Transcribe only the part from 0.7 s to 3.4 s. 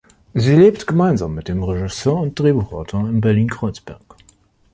gemeinsam mit dem Regisseur und Drehbuchautor in